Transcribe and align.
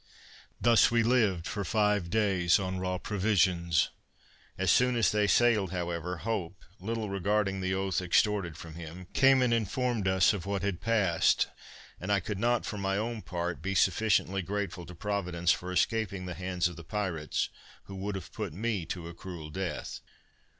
Thus 0.59 0.89
we 0.89 1.03
lived 1.03 1.45
for 1.45 1.63
five 1.63 2.09
days 2.09 2.57
on 2.59 2.79
raw 2.79 2.97
provisions. 2.97 3.89
As 4.57 4.71
soon 4.71 4.95
as 4.95 5.11
they 5.11 5.27
sailed, 5.27 5.71
however, 5.71 6.17
Hope, 6.25 6.65
little 6.79 7.07
regarding 7.07 7.61
the 7.61 7.75
oath 7.75 8.01
extorted 8.01 8.57
from 8.57 8.73
him, 8.73 9.05
came 9.13 9.43
and 9.43 9.53
informed 9.53 10.07
us 10.07 10.33
of 10.33 10.47
what 10.47 10.63
had 10.63 10.81
passed; 10.81 11.49
and 11.99 12.11
I 12.11 12.19
could 12.19 12.39
not, 12.39 12.65
for 12.65 12.79
my 12.79 12.97
own 12.97 13.21
part, 13.21 13.61
be 13.61 13.75
sufficiently 13.75 14.41
grateful 14.41 14.87
to 14.87 14.95
Providence 14.95 15.51
for 15.51 15.71
escaping 15.71 16.25
the 16.25 16.33
hands 16.33 16.67
of 16.67 16.77
the 16.77 16.83
pirates, 16.83 17.49
who 17.83 17.93
would 17.97 18.15
have 18.15 18.33
put 18.33 18.53
me 18.53 18.87
to 18.87 19.07
a 19.07 19.13
cruel 19.13 19.51
death. 19.51 19.99